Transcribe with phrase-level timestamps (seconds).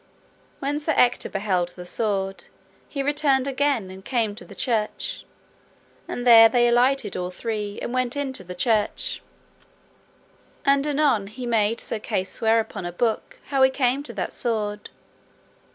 [0.57, 2.45] When Sir Ector beheld the sword,
[2.89, 5.27] he returned again and came to the church,
[6.07, 9.21] and there they alighted all three, and went into the church.
[10.65, 14.33] And anon he made Sir Kay swear upon a book how he came to that
[14.33, 14.89] sword.